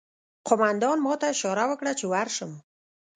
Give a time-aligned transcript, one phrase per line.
[0.47, 2.51] قومندان ماته اشاره وکړه چې ورشم